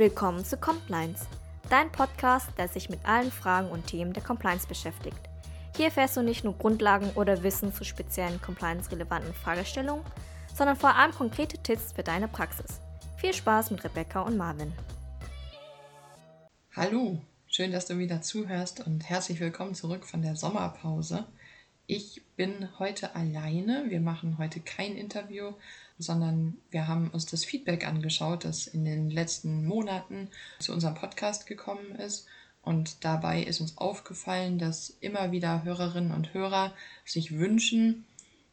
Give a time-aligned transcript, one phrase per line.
[0.00, 1.26] Willkommen zu Compliance,
[1.68, 5.18] dein Podcast, der sich mit allen Fragen und Themen der Compliance beschäftigt.
[5.76, 10.02] Hier erfährst du nicht nur Grundlagen oder Wissen zu speziellen compliance-relevanten Fragestellungen,
[10.56, 12.80] sondern vor allem konkrete Tipps für deine Praxis.
[13.18, 14.72] Viel Spaß mit Rebecca und Marvin.
[16.74, 21.26] Hallo, schön, dass du wieder zuhörst und herzlich willkommen zurück von der Sommerpause.
[21.92, 23.86] Ich bin heute alleine.
[23.88, 25.54] Wir machen heute kein Interview,
[25.98, 30.28] sondern wir haben uns das Feedback angeschaut, das in den letzten Monaten
[30.60, 32.28] zu unserem Podcast gekommen ist.
[32.62, 38.04] Und dabei ist uns aufgefallen, dass immer wieder Hörerinnen und Hörer sich wünschen,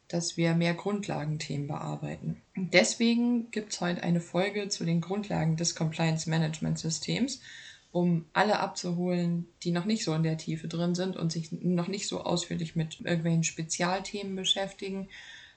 [0.08, 2.42] dass wir mehr Grundlagenthemen bearbeiten.
[2.56, 7.40] Deswegen gibt es heute eine Folge zu den Grundlagen des Compliance Management Systems
[7.98, 11.88] um alle abzuholen, die noch nicht so in der Tiefe drin sind und sich noch
[11.88, 15.08] nicht so ausführlich mit irgendwelchen Spezialthemen beschäftigen,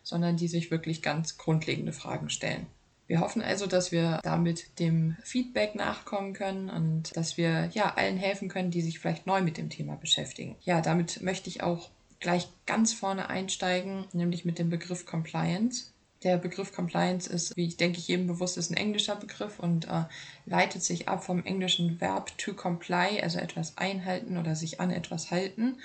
[0.03, 2.65] sondern die sich wirklich ganz grundlegende Fragen stellen.
[3.07, 8.17] Wir hoffen also, dass wir damit dem Feedback nachkommen können und dass wir ja allen
[8.17, 10.55] helfen können, die sich vielleicht neu mit dem Thema beschäftigen.
[10.61, 11.89] Ja, damit möchte ich auch
[12.21, 15.91] gleich ganz vorne einsteigen, nämlich mit dem Begriff Compliance.
[16.23, 20.03] Der Begriff Compliance ist, wie ich denke, jedem bewusst ist, ein englischer Begriff und äh,
[20.45, 25.31] leitet sich ab vom englischen Verb to comply, also etwas einhalten oder sich an etwas
[25.31, 25.77] halten.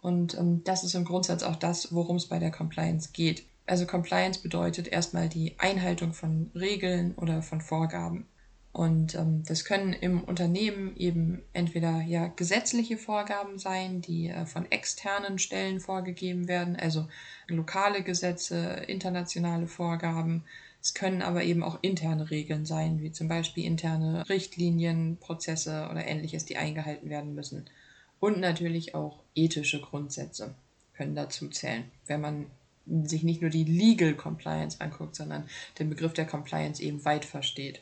[0.00, 3.44] Und ähm, das ist im Grundsatz auch das, worum es bei der Compliance geht.
[3.66, 8.26] Also Compliance bedeutet erstmal die Einhaltung von Regeln oder von Vorgaben.
[8.72, 14.70] Und ähm, das können im Unternehmen eben entweder ja gesetzliche Vorgaben sein, die äh, von
[14.70, 17.08] externen Stellen vorgegeben werden, also
[17.48, 20.44] lokale Gesetze, internationale Vorgaben.
[20.80, 26.06] Es können aber eben auch interne Regeln sein, wie zum Beispiel interne Richtlinien, Prozesse oder
[26.06, 27.66] ähnliches, die eingehalten werden müssen.
[28.20, 30.54] Und natürlich auch ethische Grundsätze
[30.94, 32.46] können dazu zählen, wenn man
[32.86, 37.80] sich nicht nur die Legal Compliance anguckt, sondern den Begriff der Compliance eben weit versteht.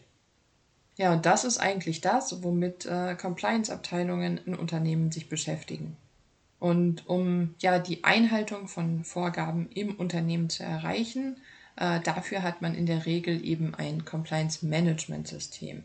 [0.98, 5.96] Ja, und das ist eigentlich das, womit äh, Compliance-Abteilungen in Unternehmen sich beschäftigen.
[6.58, 11.36] Und um ja die Einhaltung von Vorgaben im Unternehmen zu erreichen,
[11.76, 15.84] äh, dafür hat man in der Regel eben ein Compliance Management System.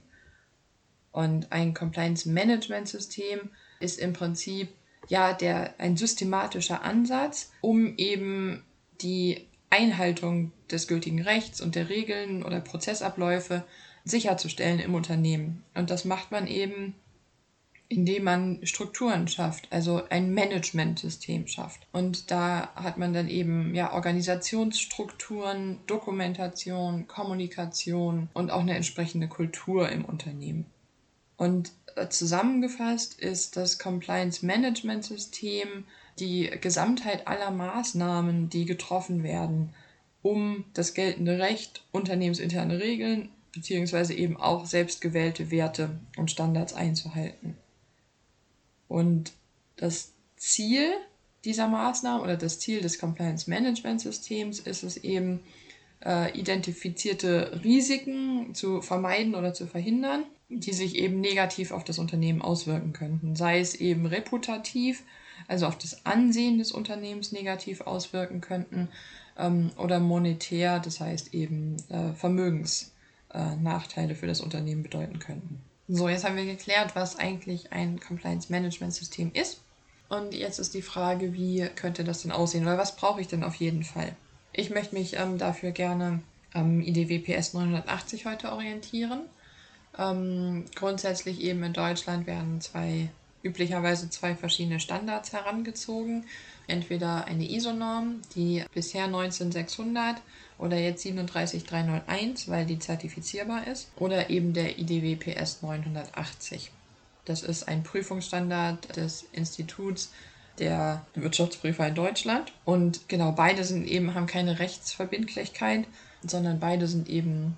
[1.12, 4.70] Und ein Compliance Management System ist im Prinzip
[5.10, 8.64] ja der ein systematischer Ansatz, um eben
[9.02, 13.64] die Einhaltung des gültigen Rechts und der Regeln oder Prozessabläufe
[14.06, 15.64] sicherzustellen im Unternehmen.
[15.74, 16.96] Und das macht man eben,
[17.88, 21.88] indem man Strukturen schafft, also ein Managementsystem schafft.
[21.92, 29.90] Und da hat man dann eben ja Organisationsstrukturen, Dokumentation, Kommunikation und auch eine entsprechende Kultur
[29.90, 30.66] im Unternehmen.
[31.38, 31.72] Und
[32.10, 35.86] zusammengefasst ist das Compliance Management System
[36.20, 39.74] die Gesamtheit aller Maßnahmen, die getroffen werden,
[40.22, 47.56] um das geltende Recht, unternehmensinterne Regeln beziehungsweise eben auch selbstgewählte Werte und Standards einzuhalten.
[48.88, 49.32] Und
[49.76, 50.92] das Ziel
[51.46, 55.40] dieser Maßnahmen oder das Ziel des Compliance Management Systems ist es eben,
[56.06, 62.42] äh, identifizierte Risiken zu vermeiden oder zu verhindern, die sich eben negativ auf das Unternehmen
[62.42, 63.36] auswirken könnten.
[63.36, 65.04] Sei es eben reputativ,
[65.48, 68.90] also auf das Ansehen des Unternehmens negativ auswirken könnten,
[69.38, 72.93] ähm, oder monetär, das heißt eben äh, Vermögens
[73.34, 75.62] äh, Nachteile für das Unternehmen bedeuten könnten.
[75.88, 79.62] So, jetzt haben wir geklärt, was eigentlich ein Compliance Management System ist.
[80.10, 83.44] Und jetzt ist die Frage, wie könnte das denn aussehen oder was brauche ich denn
[83.44, 84.16] auf jeden Fall?
[84.54, 86.22] Ich möchte mich ähm, dafür gerne
[86.54, 89.22] am IDWPS 980 heute orientieren.
[89.98, 93.10] Ähm, grundsätzlich eben in Deutschland werden zwei,
[93.44, 96.26] üblicherweise zwei verschiedene Standards herangezogen.
[96.66, 100.22] Entweder eine ISO-Norm, die bisher 19600
[100.58, 106.72] oder jetzt 37301, weil die zertifizierbar ist, oder eben der IDW PS 980.
[107.26, 110.12] Das ist ein Prüfungsstandard des Instituts
[110.60, 112.52] der Wirtschaftsprüfer in Deutschland.
[112.64, 115.86] Und genau, beide sind eben, haben keine Rechtsverbindlichkeit,
[116.26, 117.58] sondern beide sind eben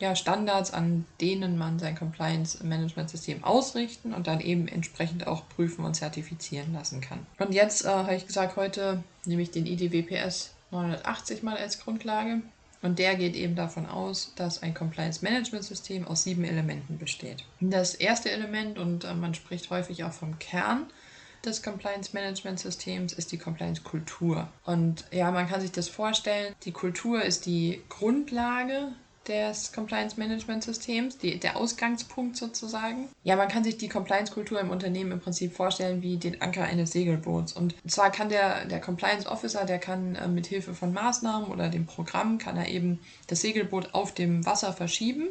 [0.00, 5.94] ja, Standards, an denen man sein Compliance-Management-System ausrichten und dann eben entsprechend auch prüfen und
[5.94, 7.26] zertifizieren lassen kann.
[7.38, 12.40] Und jetzt äh, habe ich gesagt, heute nehme ich den IDWPS 980 mal als Grundlage.
[12.82, 17.44] Und der geht eben davon aus, dass ein Compliance Management System aus sieben Elementen besteht.
[17.60, 20.86] Das erste Element, und äh, man spricht häufig auch vom Kern
[21.44, 24.48] des Compliance Management Systems, ist die Compliance Kultur.
[24.64, 28.92] Und ja, man kann sich das vorstellen, die Kultur ist die Grundlage
[29.30, 33.08] des Compliance Management Systems, die, der Ausgangspunkt sozusagen.
[33.22, 36.90] Ja, man kann sich die Compliance-Kultur im Unternehmen im Prinzip vorstellen wie den Anker eines
[36.92, 37.52] Segelboots.
[37.52, 41.68] Und zwar kann der, der Compliance Officer, der kann äh, mit Hilfe von Maßnahmen oder
[41.68, 42.98] dem Programm, kann er eben
[43.28, 45.28] das Segelboot auf dem Wasser verschieben.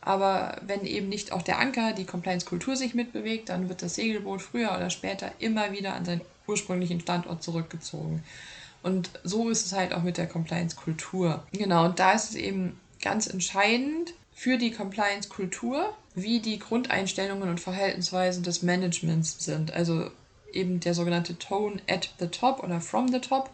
[0.00, 4.42] Aber wenn eben nicht auch der Anker, die Compliance-Kultur sich mitbewegt, dann wird das Segelboot
[4.42, 8.22] früher oder später immer wieder an seinen ursprünglichen Standort zurückgezogen.
[8.82, 11.42] Und so ist es halt auch mit der Compliance-Kultur.
[11.52, 17.60] Genau, und da ist es eben ganz entscheidend für die Compliance-Kultur, wie die Grundeinstellungen und
[17.60, 19.72] Verhaltensweisen des Managements sind.
[19.72, 20.10] Also
[20.52, 23.50] eben der sogenannte Tone at the top oder from the top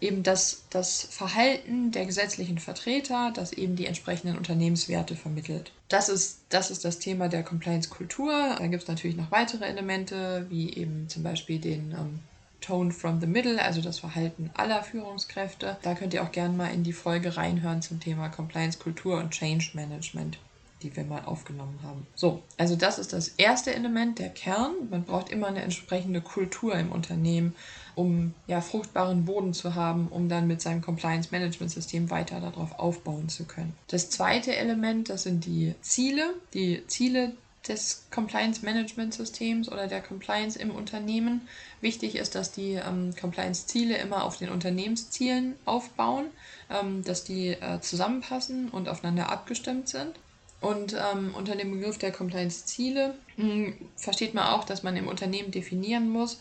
[0.00, 5.70] eben das, das Verhalten der gesetzlichen Vertreter, das eben die entsprechenden Unternehmenswerte vermittelt.
[5.88, 8.56] Das ist das, ist das Thema der Compliance-Kultur.
[8.58, 12.18] Da gibt es natürlich noch weitere Elemente, wie eben zum Beispiel den ähm,
[12.60, 15.76] Tone from the Middle, also das Verhalten aller Führungskräfte.
[15.82, 19.70] Da könnt ihr auch gerne mal in die Folge reinhören zum Thema Compliance-Kultur und Change
[19.74, 20.38] Management
[20.82, 22.06] die wir mal aufgenommen haben.
[22.14, 24.72] So, also das ist das erste Element, der Kern.
[24.90, 27.54] Man braucht immer eine entsprechende Kultur im Unternehmen,
[27.94, 32.78] um ja fruchtbaren Boden zu haben, um dann mit seinem Compliance Management System weiter darauf
[32.78, 33.74] aufbauen zu können.
[33.88, 37.32] Das zweite Element, das sind die Ziele, die Ziele
[37.68, 41.48] des Compliance Management Systems oder der Compliance im Unternehmen.
[41.80, 46.26] Wichtig ist, dass die ähm, Compliance-Ziele immer auf den Unternehmenszielen aufbauen,
[46.70, 50.18] ähm, dass die äh, zusammenpassen und aufeinander abgestimmt sind.
[50.60, 55.50] Und ähm, unter dem Begriff der Compliance-Ziele hm, versteht man auch, dass man im Unternehmen
[55.50, 56.40] definieren muss,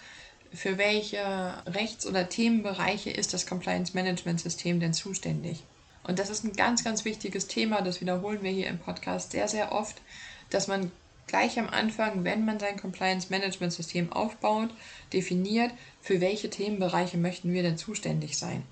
[0.53, 1.19] für welche
[1.67, 5.63] Rechts- oder Themenbereiche ist das Compliance-Management-System denn zuständig.
[6.03, 9.47] Und das ist ein ganz, ganz wichtiges Thema, das wiederholen wir hier im Podcast sehr,
[9.47, 10.01] sehr oft,
[10.49, 10.91] dass man
[11.27, 14.69] gleich am Anfang, wenn man sein Compliance-Management-System aufbaut,
[15.13, 18.63] definiert, für welche Themenbereiche möchten wir denn zuständig sein.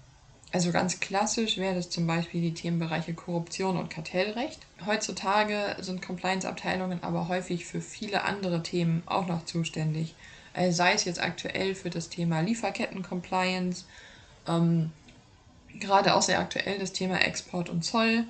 [0.54, 4.60] Also ganz klassisch wäre das zum Beispiel die Themenbereiche Korruption und Kartellrecht.
[4.86, 10.14] Heutzutage sind Compliance-Abteilungen aber häufig für viele andere Themen auch noch zuständig.
[10.54, 13.86] Also sei es jetzt aktuell für das Thema Lieferketten-Compliance,
[14.48, 14.92] ähm,
[15.80, 18.26] gerade auch sehr aktuell das Thema Export und Zoll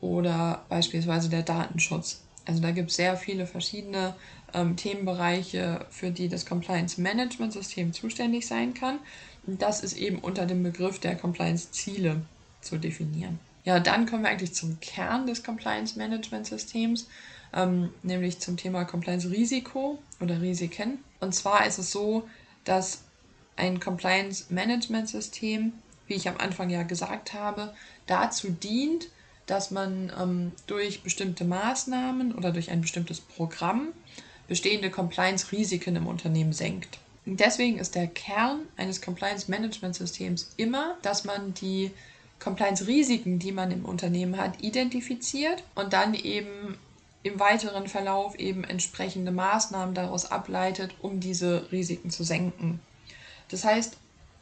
[0.00, 2.20] oder beispielsweise der Datenschutz.
[2.48, 4.14] Also da gibt es sehr viele verschiedene
[4.54, 9.00] ähm, Themenbereiche, für die das Compliance-Management-System zuständig sein kann.
[9.46, 12.22] Und das ist eben unter dem Begriff der Compliance-Ziele
[12.62, 13.38] zu definieren.
[13.64, 17.08] Ja, dann kommen wir eigentlich zum Kern des Compliance-Management-Systems,
[17.52, 21.00] ähm, nämlich zum Thema Compliance-Risiko oder Risiken.
[21.20, 22.26] Und zwar ist es so,
[22.64, 23.02] dass
[23.56, 25.74] ein Compliance-Management-System,
[26.06, 27.74] wie ich am Anfang ja gesagt habe,
[28.06, 29.08] dazu dient,
[29.48, 33.88] dass man ähm, durch bestimmte Maßnahmen oder durch ein bestimmtes Programm
[34.46, 36.98] bestehende Compliance-Risiken im Unternehmen senkt.
[37.26, 41.90] Deswegen ist der Kern eines Compliance-Management-Systems immer, dass man die
[42.40, 46.78] Compliance-Risiken, die man im Unternehmen hat, identifiziert und dann eben
[47.22, 52.80] im weiteren Verlauf eben entsprechende Maßnahmen daraus ableitet, um diese Risiken zu senken.
[53.50, 53.96] Das heißt,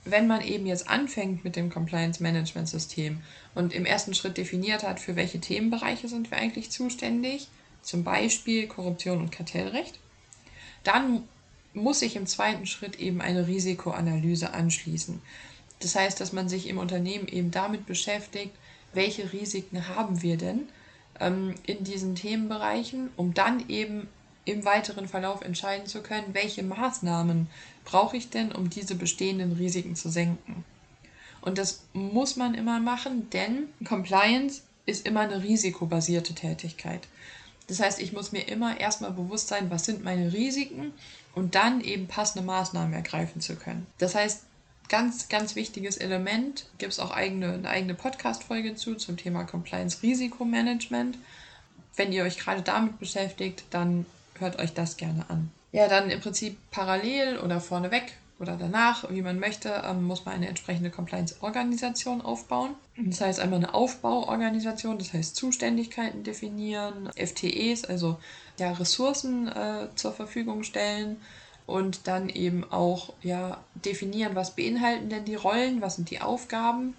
[0.06, 3.20] wenn man eben jetzt anfängt mit dem Compliance Management System
[3.54, 7.48] und im ersten Schritt definiert hat, für welche Themenbereiche sind wir eigentlich zuständig,
[7.82, 9.98] zum Beispiel Korruption und Kartellrecht,
[10.84, 11.24] dann
[11.74, 15.20] muss sich im zweiten Schritt eben eine Risikoanalyse anschließen.
[15.80, 18.52] Das heißt, dass man sich im Unternehmen eben damit beschäftigt,
[18.94, 20.68] welche Risiken haben wir denn
[21.20, 24.08] ähm, in diesen Themenbereichen, um dann eben
[24.46, 27.48] im weiteren Verlauf entscheiden zu können, welche Maßnahmen
[27.84, 30.64] brauche ich denn, um diese bestehenden Risiken zu senken.
[31.42, 37.06] Und das muss man immer machen, denn Compliance ist immer eine risikobasierte Tätigkeit.
[37.66, 40.92] Das heißt, ich muss mir immer erstmal bewusst sein, was sind meine Risiken
[41.34, 43.86] und dann eben passende Maßnahmen ergreifen zu können.
[43.98, 44.42] Das heißt,
[44.88, 51.18] ganz, ganz wichtiges Element, gibt es auch eigene, eine eigene Podcast-Folge zu zum Thema Compliance-Risikomanagement.
[51.96, 54.06] Wenn ihr euch gerade damit beschäftigt, dann
[54.40, 55.50] hört euch das gerne an.
[55.72, 60.34] Ja, dann im Prinzip parallel oder vorneweg oder danach, wie man möchte, ähm, muss man
[60.34, 62.74] eine entsprechende Compliance-Organisation aufbauen.
[62.96, 68.18] Das heißt einmal eine Aufbauorganisation, das heißt Zuständigkeiten definieren, FTEs, also
[68.58, 71.16] ja, Ressourcen äh, zur Verfügung stellen
[71.66, 76.94] und dann eben auch ja, definieren, was beinhalten denn die Rollen, was sind die Aufgaben,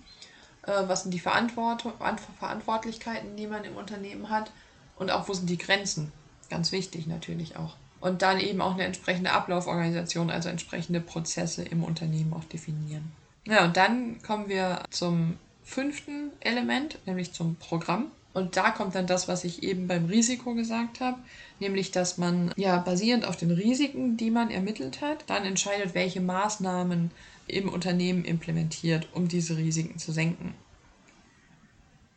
[0.64, 1.94] äh, was sind die Verantwortung,
[2.40, 4.52] Verantwortlichkeiten, die man im Unternehmen hat
[4.98, 6.12] und auch wo sind die Grenzen.
[6.50, 7.76] Ganz wichtig natürlich auch.
[8.00, 13.12] Und dann eben auch eine entsprechende Ablauforganisation, also entsprechende Prozesse im Unternehmen auch definieren.
[13.46, 18.12] Ja, und dann kommen wir zum fünften Element, nämlich zum Programm.
[18.34, 21.18] Und da kommt dann das, was ich eben beim Risiko gesagt habe,
[21.60, 26.22] nämlich dass man ja basierend auf den Risiken, die man ermittelt hat, dann entscheidet, welche
[26.22, 27.10] Maßnahmen
[27.48, 30.54] im Unternehmen implementiert, um diese Risiken zu senken.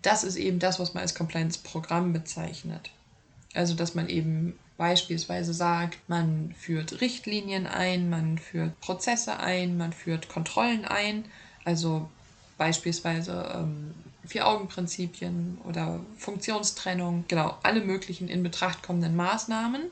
[0.02, 2.90] Das ist eben das, was man als Compliance-Programm bezeichnet.
[3.54, 9.92] Also, dass man eben beispielsweise sagt, man führt Richtlinien ein, man führt Prozesse ein, man
[9.92, 11.24] führt Kontrollen ein.
[11.64, 12.08] Also
[12.56, 13.94] beispielsweise ähm,
[14.26, 19.82] Vier-Augen-Prinzipien oder Funktionstrennung, genau, alle möglichen in Betracht kommenden Maßnahmen.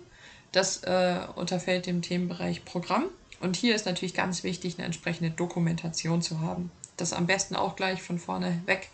[0.52, 3.04] Das äh, unterfällt dem Themenbereich Programm.
[3.40, 6.70] Und hier ist natürlich ganz wichtig, eine entsprechende Dokumentation zu haben.
[6.96, 8.88] Das am besten auch gleich von vorne weg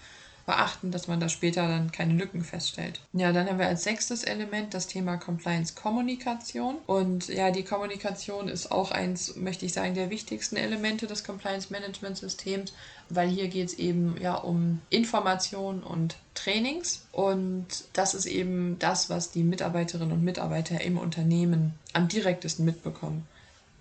[0.47, 3.01] beachten, dass man da später dann keine Lücken feststellt.
[3.13, 6.77] Ja, dann haben wir als sechstes Element das Thema Compliance-Kommunikation.
[6.87, 12.73] Und ja, die Kommunikation ist auch eins, möchte ich sagen, der wichtigsten Elemente des Compliance-Management-Systems,
[13.09, 17.07] weil hier geht es eben ja um Information und Trainings.
[17.13, 23.27] Und das ist eben das, was die Mitarbeiterinnen und Mitarbeiter im Unternehmen am direktesten mitbekommen.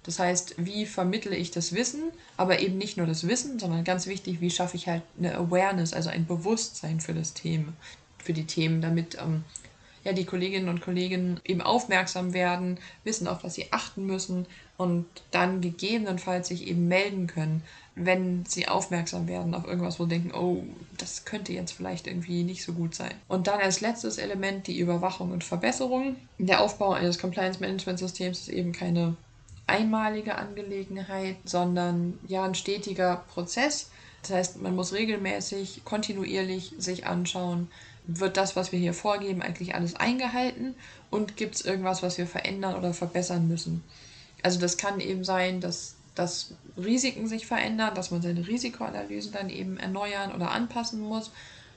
[0.03, 4.05] Das heißt, wie vermittle ich das Wissen, aber eben nicht nur das Wissen, sondern ganz
[4.05, 7.71] wichtig, wie schaffe ich halt eine Awareness, also ein Bewusstsein für das Thema,
[8.17, 9.43] für die Themen, damit ähm,
[10.03, 14.45] ja, die Kolleginnen und Kollegen eben aufmerksam werden, wissen, auf was sie achten müssen
[14.75, 17.63] und dann gegebenenfalls sich eben melden können,
[17.95, 20.63] wenn sie aufmerksam werden auf irgendwas, wo sie denken, oh,
[20.97, 23.13] das könnte jetzt vielleicht irgendwie nicht so gut sein.
[23.27, 26.15] Und dann als letztes Element die Überwachung und Verbesserung.
[26.39, 29.15] Der Aufbau eines Compliance Management Systems ist eben keine
[29.73, 33.89] einmalige Angelegenheit, sondern ja ein stetiger Prozess.
[34.21, 37.69] Das heißt, man muss regelmäßig, kontinuierlich sich anschauen,
[38.05, 40.75] wird das, was wir hier vorgeben, eigentlich alles eingehalten
[41.09, 43.83] und gibt es irgendwas, was wir verändern oder verbessern müssen.
[44.43, 49.49] Also das kann eben sein, dass, dass Risiken sich verändern, dass man seine Risikoanalyse dann
[49.49, 51.31] eben erneuern oder anpassen muss.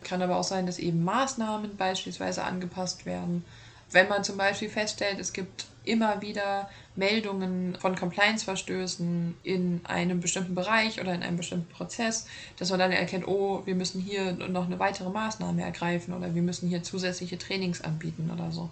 [0.05, 3.45] Kann aber auch sein, dass eben Maßnahmen beispielsweise angepasst werden.
[3.91, 10.55] Wenn man zum Beispiel feststellt, es gibt immer wieder Meldungen von Compliance-Verstößen in einem bestimmten
[10.55, 12.27] Bereich oder in einem bestimmten Prozess,
[12.59, 16.43] dass man dann erkennt, oh, wir müssen hier noch eine weitere Maßnahme ergreifen oder wir
[16.43, 18.71] müssen hier zusätzliche Trainings anbieten oder so.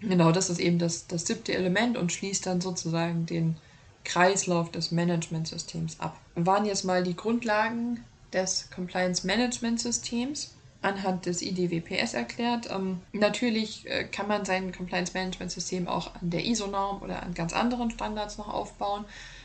[0.00, 3.56] Genau, das ist eben das, das siebte Element und schließt dann sozusagen den
[4.04, 6.18] Kreislauf des Managementsystems ab.
[6.34, 10.53] Waren jetzt mal die Grundlagen des Compliance Management Systems
[10.84, 12.68] anhand des IDWPS erklärt.
[12.70, 17.34] Ähm, natürlich äh, kann man sein Compliance Management System auch an der ISO-Norm oder an
[17.34, 19.04] ganz anderen Standards noch aufbauen.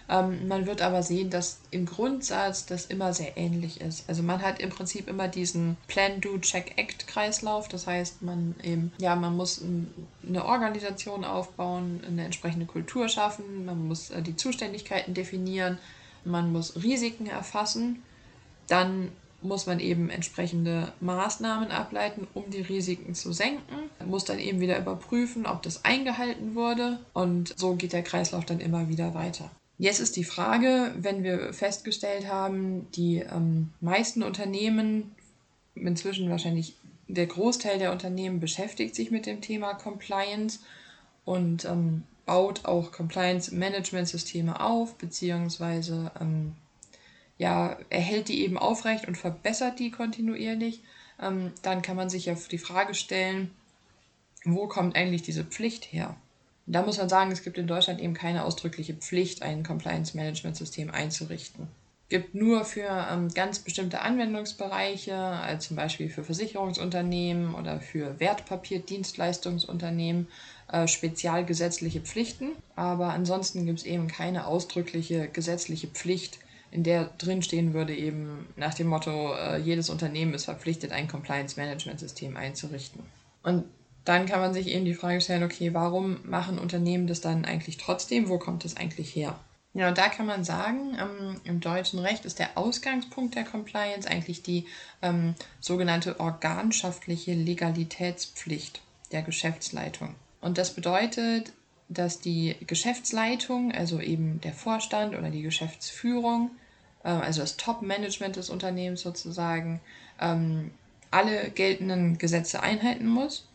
[0.09, 4.09] Ähm, man wird aber sehen, dass im Grundsatz das immer sehr ähnlich ist.
[4.09, 7.67] Also man hat im Prinzip immer diesen Plan, Do, Check, Act Kreislauf.
[7.69, 9.61] Das heißt, man eben, ja, man muss
[10.27, 15.77] eine Organisation aufbauen, eine entsprechende Kultur schaffen, man muss äh, die Zuständigkeiten definieren,
[16.25, 18.03] man muss Risiken erfassen.
[18.67, 23.89] Dann muss man eben entsprechende Maßnahmen ableiten, um die Risiken zu senken.
[23.99, 28.45] Man muss dann eben wieder überprüfen, ob das eingehalten wurde und so geht der Kreislauf
[28.45, 29.49] dann immer wieder weiter.
[29.77, 35.15] Jetzt ist die Frage, wenn wir festgestellt haben, die ähm, meisten Unternehmen,
[35.75, 36.75] inzwischen wahrscheinlich
[37.07, 40.59] der Großteil der Unternehmen beschäftigt sich mit dem Thema Compliance
[41.23, 46.53] und ähm, baut auch Compliance-Management-Systeme auf, beziehungsweise ähm,
[47.39, 50.83] ja, erhält die eben aufrecht und verbessert die kontinuierlich,
[51.21, 53.49] ähm, dann kann man sich ja die Frage stellen,
[54.45, 56.15] wo kommt eigentlich diese Pflicht her?
[56.65, 61.67] Da muss man sagen, es gibt in Deutschland eben keine ausdrückliche Pflicht, ein Compliance-Management-System einzurichten.
[62.03, 68.19] Es gibt nur für ähm, ganz bestimmte Anwendungsbereiche, also zum Beispiel für Versicherungsunternehmen oder für
[68.19, 70.27] Wertpapierdienstleistungsunternehmen,
[70.71, 72.49] äh, spezialgesetzliche Pflichten.
[72.75, 76.37] Aber ansonsten gibt es eben keine ausdrückliche gesetzliche Pflicht,
[76.71, 81.07] in der drin stehen würde, eben nach dem Motto, äh, jedes Unternehmen ist verpflichtet, ein
[81.07, 83.03] Compliance-Management-System einzurichten.
[83.43, 83.65] Und
[84.05, 87.77] dann kann man sich eben die Frage stellen, okay, warum machen Unternehmen das dann eigentlich
[87.77, 88.29] trotzdem?
[88.29, 89.39] Wo kommt das eigentlich her?
[89.73, 94.09] Ja, und da kann man sagen, ähm, im deutschen Recht ist der Ausgangspunkt der Compliance
[94.09, 94.65] eigentlich die
[95.01, 100.15] ähm, sogenannte organschaftliche Legalitätspflicht der Geschäftsleitung.
[100.41, 101.51] Und das bedeutet,
[101.89, 106.51] dass die Geschäftsleitung, also eben der Vorstand oder die Geschäftsführung,
[107.03, 109.81] äh, also das Top-Management des Unternehmens sozusagen,
[110.21, 110.71] ähm,
[111.11, 113.47] alle geltenden Gesetze einhalten muss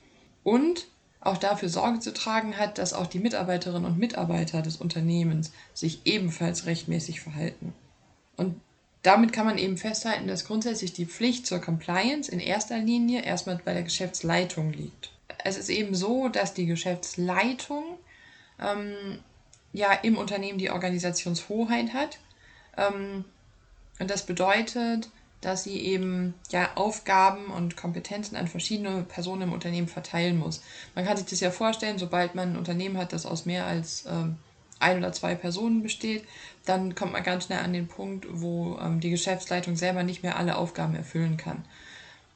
[0.42, 0.88] und
[1.20, 6.00] auch dafür Sorge zu tragen hat, dass auch die Mitarbeiterinnen und Mitarbeiter des Unternehmens sich
[6.04, 7.72] ebenfalls rechtmäßig verhalten.
[8.36, 8.60] Und
[9.02, 13.60] damit kann man eben festhalten, dass grundsätzlich die Pflicht zur Compliance in erster Linie erstmal
[13.64, 15.12] bei der Geschäftsleitung liegt.
[15.44, 17.84] Es ist eben so, dass die Geschäftsleitung
[18.60, 19.18] ähm,
[19.72, 22.18] ja im Unternehmen die Organisationshoheit hat.
[22.76, 23.24] Ähm,
[23.98, 25.08] und das bedeutet,
[25.40, 30.62] dass sie eben ja Aufgaben und Kompetenzen an verschiedene Personen im Unternehmen verteilen muss.
[30.94, 34.06] Man kann sich das ja vorstellen, sobald man ein Unternehmen hat, das aus mehr als
[34.06, 34.36] ähm,
[34.80, 36.24] ein oder zwei Personen besteht,
[36.64, 40.36] dann kommt man ganz schnell an den Punkt, wo ähm, die Geschäftsleitung selber nicht mehr
[40.38, 41.64] alle Aufgaben erfüllen kann.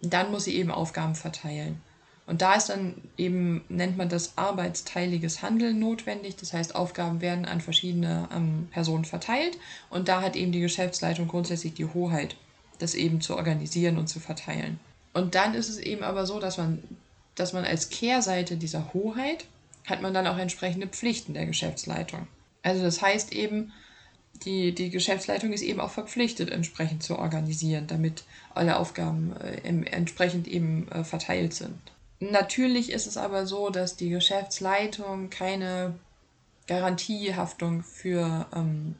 [0.00, 1.80] dann muss sie eben Aufgaben verteilen.
[2.28, 6.36] Und da ist dann eben, nennt man das arbeitsteiliges Handeln notwendig.
[6.36, 9.56] Das heißt, Aufgaben werden an verschiedene ähm, Personen verteilt
[9.88, 12.36] und da hat eben die Geschäftsleitung grundsätzlich die Hoheit,
[12.80, 14.78] das eben zu organisieren und zu verteilen.
[15.14, 16.82] Und dann ist es eben aber so, dass man,
[17.34, 19.46] dass man als Kehrseite dieser Hoheit
[19.86, 22.28] hat man dann auch entsprechende Pflichten der Geschäftsleitung.
[22.62, 23.72] Also das heißt eben,
[24.44, 30.46] die, die Geschäftsleitung ist eben auch verpflichtet, entsprechend zu organisieren, damit alle Aufgaben äh, entsprechend
[30.46, 31.78] eben äh, verteilt sind.
[32.20, 35.94] Natürlich ist es aber so, dass die Geschäftsleitung keine
[36.66, 38.96] Garantiehaftung für ähm,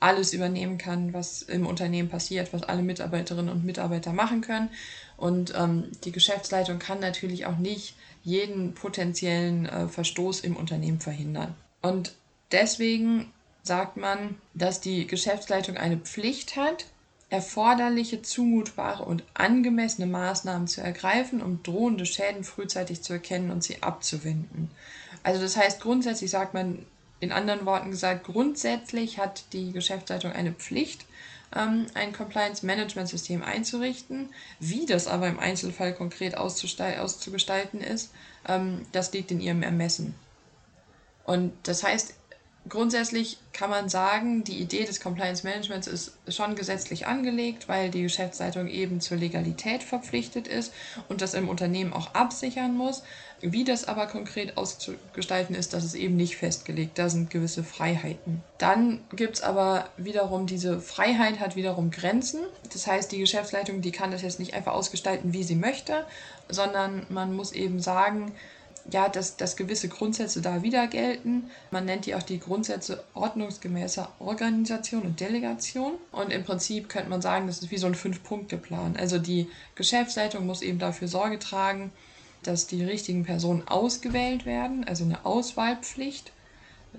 [0.00, 4.68] alles übernehmen kann, was im Unternehmen passiert, was alle Mitarbeiterinnen und Mitarbeiter machen können.
[5.16, 11.54] Und ähm, die Geschäftsleitung kann natürlich auch nicht jeden potenziellen äh, Verstoß im Unternehmen verhindern.
[11.80, 12.14] Und
[12.52, 16.86] deswegen sagt man, dass die Geschäftsleitung eine Pflicht hat,
[17.30, 23.82] erforderliche, zumutbare und angemessene Maßnahmen zu ergreifen, um drohende Schäden frühzeitig zu erkennen und sie
[23.82, 24.70] abzuwenden.
[25.22, 26.84] Also das heißt, grundsätzlich sagt man,
[27.20, 31.06] in anderen Worten gesagt, grundsätzlich hat die Geschäftsleitung eine Pflicht,
[31.56, 34.28] ähm, ein Compliance-Management-System einzurichten.
[34.60, 38.12] Wie das aber im Einzelfall konkret auszugestalten ist,
[38.46, 40.14] ähm, das liegt in ihrem Ermessen.
[41.24, 42.14] Und das heißt,
[42.68, 48.02] grundsätzlich kann man sagen, die Idee des Compliance Managements ist schon gesetzlich angelegt, weil die
[48.02, 50.72] Geschäftsleitung eben zur Legalität verpflichtet ist
[51.08, 53.02] und das im Unternehmen auch absichern muss.
[53.40, 56.98] Wie das aber konkret auszugestalten ist, das ist eben nicht festgelegt.
[56.98, 58.42] Da sind gewisse Freiheiten.
[58.56, 62.40] Dann gibt es aber wiederum, diese Freiheit hat wiederum Grenzen.
[62.72, 66.06] Das heißt, die Geschäftsleitung, die kann das jetzt nicht einfach ausgestalten, wie sie möchte,
[66.48, 68.32] sondern man muss eben sagen,
[68.90, 71.50] ja, dass, dass gewisse Grundsätze da wieder gelten.
[71.70, 75.92] Man nennt die auch die Grundsätze ordnungsgemäßer Organisation und Delegation.
[76.12, 78.96] Und im Prinzip könnte man sagen, das ist wie so ein Fünf-Punkte-Plan.
[78.96, 81.92] Also die Geschäftsleitung muss eben dafür Sorge tragen,
[82.42, 86.32] dass die richtigen Personen ausgewählt werden, also eine Auswahlpflicht.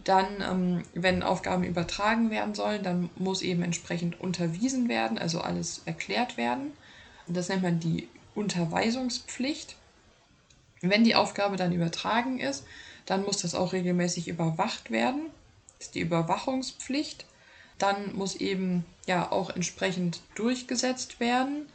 [0.04, 5.84] Dann, ähm, wenn Aufgaben übertragen werden sollen, dann muss eben entsprechend unterwiesen werden, also alles
[5.86, 6.74] erklärt werden.
[7.28, 9.76] Das nennt man die Unterweisungspflicht.
[10.90, 12.66] Wenn die Aufgabe dann übertragen ist,
[13.06, 15.28] dann muss das auch regelmäßig überwacht werden.
[15.78, 17.26] Das ist die Überwachungspflicht.
[17.78, 21.68] Dann muss eben ja auch entsprechend durchgesetzt werden,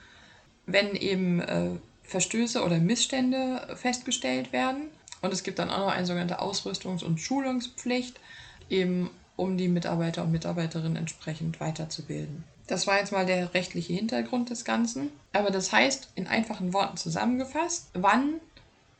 [0.66, 1.70] wenn eben äh,
[2.05, 4.88] Verstöße oder Missstände festgestellt werden.
[5.23, 8.18] Und es gibt dann auch noch eine sogenannte Ausrüstungs- und Schulungspflicht,
[8.70, 12.44] eben um die Mitarbeiter und Mitarbeiterinnen entsprechend weiterzubilden.
[12.66, 15.11] Das war jetzt mal der rechtliche Hintergrund des Ganzen.
[15.33, 18.35] Aber das heißt, in einfachen Worten zusammengefasst, wann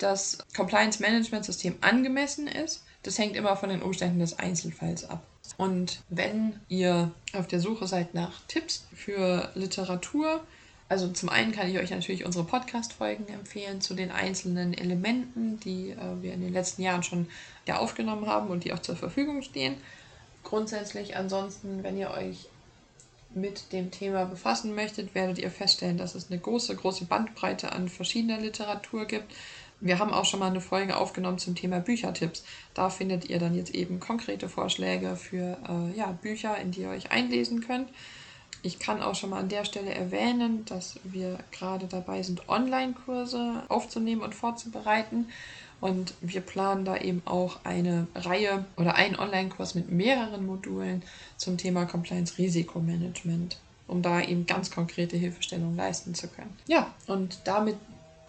[0.01, 5.23] das Compliance Management System angemessen ist, das hängt immer von den Umständen des Einzelfalls ab.
[5.57, 10.43] Und wenn ihr auf der Suche seid nach Tipps für Literatur,
[10.89, 15.91] also zum einen kann ich euch natürlich unsere Podcast-Folgen empfehlen zu den einzelnen Elementen, die
[15.91, 17.29] äh, wir in den letzten Jahren schon
[17.67, 19.77] ja, aufgenommen haben und die auch zur Verfügung stehen.
[20.43, 22.49] Grundsätzlich ansonsten, wenn ihr euch
[23.35, 27.89] mit dem Thema befassen möchtet, werdet ihr feststellen, dass es eine große, große Bandbreite an
[27.89, 29.33] verschiedener Literatur gibt.
[29.81, 32.45] Wir haben auch schon mal eine Folge aufgenommen zum Thema Büchertipps.
[32.75, 36.91] Da findet ihr dann jetzt eben konkrete Vorschläge für äh, ja, Bücher, in die ihr
[36.91, 37.89] euch einlesen könnt.
[38.63, 43.63] Ich kann auch schon mal an der Stelle erwähnen, dass wir gerade dabei sind, Online-Kurse
[43.69, 45.29] aufzunehmen und vorzubereiten.
[45.81, 51.03] Und wir planen da eben auch eine Reihe oder einen Online-Kurs mit mehreren Modulen
[51.39, 53.57] zum Thema Compliance-Risikomanagement,
[53.89, 56.55] um da eben ganz konkrete Hilfestellung leisten zu können.
[56.67, 57.77] Ja, und damit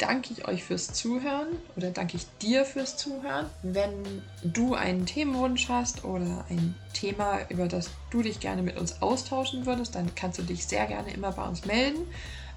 [0.02, 3.46] danke ich euch fürs Zuhören oder danke ich dir fürs Zuhören.
[3.62, 9.02] Wenn du einen Themenwunsch hast oder ein Thema, über das du dich gerne mit uns
[9.02, 12.08] austauschen würdest, dann kannst du dich sehr gerne immer bei uns melden.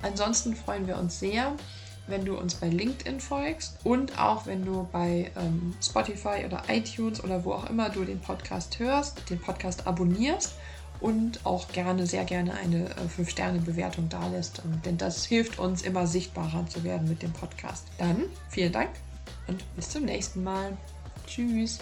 [0.02, 1.52] Ansonsten freuen wir uns sehr,
[2.07, 7.22] wenn du uns bei LinkedIn folgst und auch wenn du bei ähm, Spotify oder iTunes
[7.22, 10.54] oder wo auch immer du den Podcast hörst, den Podcast abonnierst
[11.04, 14.62] und auch gerne, sehr gerne eine 5-Sterne-Bewertung äh, da lässt.
[14.86, 17.84] Denn das hilft uns immer sichtbarer zu werden mit dem Podcast.
[17.98, 18.88] Dann vielen Dank
[19.46, 20.78] und bis zum nächsten Mal.
[21.26, 21.78] Tschüss.